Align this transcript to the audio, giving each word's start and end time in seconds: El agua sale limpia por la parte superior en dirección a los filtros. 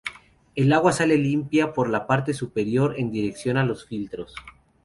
El 0.55 0.73
agua 0.73 0.93
sale 0.93 1.15
limpia 1.15 1.73
por 1.73 1.87
la 1.87 2.07
parte 2.07 2.33
superior 2.33 2.95
en 2.97 3.11
dirección 3.11 3.57
a 3.57 3.63
los 3.63 3.85
filtros. 3.85 4.33